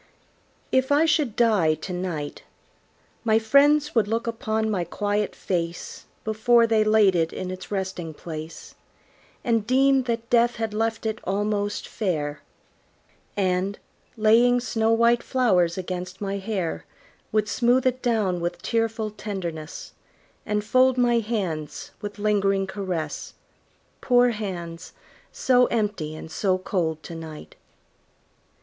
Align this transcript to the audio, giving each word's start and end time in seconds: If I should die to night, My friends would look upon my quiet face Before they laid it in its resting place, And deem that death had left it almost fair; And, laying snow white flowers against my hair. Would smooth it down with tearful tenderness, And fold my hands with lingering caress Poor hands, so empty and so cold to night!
If 0.71 0.91
I 0.91 1.05
should 1.05 1.35
die 1.35 1.75
to 1.75 1.93
night, 1.93 2.41
My 3.23 3.37
friends 3.37 3.93
would 3.93 4.07
look 4.07 4.25
upon 4.25 4.67
my 4.71 4.83
quiet 4.83 5.35
face 5.35 6.05
Before 6.23 6.65
they 6.65 6.83
laid 6.83 7.15
it 7.15 7.31
in 7.31 7.51
its 7.51 7.69
resting 7.69 8.15
place, 8.15 8.73
And 9.43 9.67
deem 9.67 10.01
that 10.05 10.27
death 10.31 10.55
had 10.55 10.73
left 10.73 11.05
it 11.05 11.19
almost 11.23 11.87
fair; 11.87 12.41
And, 13.37 13.77
laying 14.17 14.59
snow 14.59 14.91
white 14.91 15.21
flowers 15.21 15.77
against 15.77 16.19
my 16.19 16.39
hair. 16.39 16.83
Would 17.31 17.47
smooth 17.47 17.85
it 17.85 18.01
down 18.01 18.39
with 18.39 18.59
tearful 18.63 19.11
tenderness, 19.11 19.91
And 20.47 20.63
fold 20.63 20.97
my 20.97 21.19
hands 21.19 21.91
with 22.01 22.17
lingering 22.17 22.65
caress 22.65 23.35
Poor 24.01 24.31
hands, 24.31 24.93
so 25.31 25.67
empty 25.67 26.15
and 26.15 26.31
so 26.31 26.57
cold 26.57 27.03
to 27.03 27.13
night! 27.13 27.55